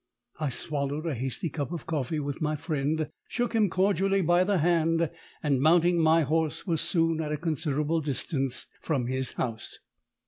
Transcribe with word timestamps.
I 0.39 0.49
swallowed 0.49 1.05
a 1.05 1.13
hasty 1.13 1.51
cup 1.51 1.71
of 1.71 1.85
coffee 1.85 2.19
with 2.19 2.41
my 2.41 2.55
friend, 2.55 3.07
shook 3.27 3.53
him 3.53 3.69
cordially 3.69 4.21
by 4.21 4.43
the 4.43 4.57
hand, 4.57 5.11
and 5.43 5.61
mounting 5.61 5.99
my 5.99 6.21
horse, 6.23 6.65
was 6.65 6.81
soon 6.81 7.21
at 7.21 7.31
a 7.31 7.37
considerable 7.37 8.01
distance 8.01 8.65
from 8.81 9.05
his 9.05 9.33
house. 9.33 9.77